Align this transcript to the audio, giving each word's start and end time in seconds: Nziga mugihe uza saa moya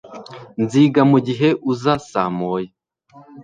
Nziga 0.63 1.01
mugihe 1.11 1.47
uza 1.71 1.93
saa 2.09 2.29
moya 2.37 2.71